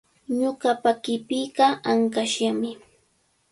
[0.39, 2.71] Ñuqapa qipiiqa ankashllami.